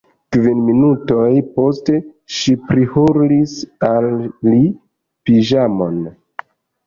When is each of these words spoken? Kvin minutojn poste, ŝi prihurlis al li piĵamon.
Kvin 0.35 0.61
minutojn 0.67 1.35
poste, 1.57 1.97
ŝi 2.37 2.55
prihurlis 2.69 3.53
al 3.89 4.09
li 4.49 4.59
piĵamon. 5.31 6.01